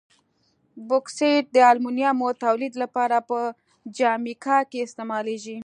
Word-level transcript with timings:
بوکسیت 0.87 1.45
د 1.55 1.57
المونیمو 1.71 2.29
تولید 2.43 2.73
لپاره 2.83 3.17
په 3.29 3.39
جامیکا 3.97 4.57
کې 4.69 4.79
استعمالیږي. 4.83 5.57